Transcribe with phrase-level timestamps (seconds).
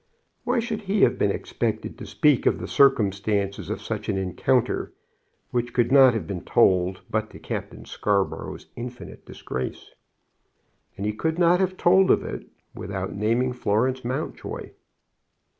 [0.45, 4.93] Why should he have been expected to speak of the circumstances of such an encounter,
[5.51, 9.91] which could not have been told but to Captain Scarborough's infinite disgrace?
[10.97, 14.71] And he could not have told of it without naming Florence Mountjoy.